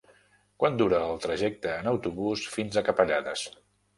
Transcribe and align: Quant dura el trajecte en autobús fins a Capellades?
Quant 0.63 0.79
dura 0.79 1.01
el 1.09 1.19
trajecte 1.25 1.75
en 1.83 1.91
autobús 1.93 2.47
fins 2.57 2.79
a 2.79 2.85
Capellades? 2.91 3.47